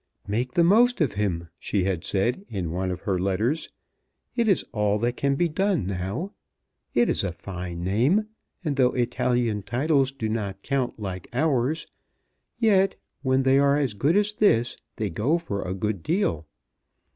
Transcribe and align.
"Make 0.25 0.55
the 0.55 0.63
most 0.63 0.99
of 0.99 1.13
him," 1.13 1.49
she 1.59 1.83
had 1.83 2.03
said 2.03 2.43
in 2.49 2.71
one 2.71 2.89
of 2.89 3.01
her 3.01 3.19
letters. 3.19 3.69
"It 4.35 4.47
is 4.47 4.65
all 4.71 4.97
that 4.97 5.15
can 5.15 5.35
be 5.35 5.47
done 5.47 5.85
now. 5.85 6.33
It 6.95 7.07
is 7.07 7.23
a 7.23 7.31
fine 7.31 7.83
name, 7.83 8.25
and 8.65 8.77
though 8.77 8.93
Italian 8.93 9.61
titles 9.61 10.11
do 10.11 10.27
not 10.27 10.63
count 10.63 10.99
like 10.99 11.27
ours, 11.33 11.85
yet, 12.57 12.95
when 13.21 13.43
they 13.43 13.59
are 13.59 13.77
as 13.77 13.93
good 13.93 14.17
as 14.17 14.33
this, 14.33 14.75
they 14.95 15.11
go 15.11 15.37
for 15.37 15.61
a 15.61 15.75
good 15.75 16.01
deal. 16.01 16.47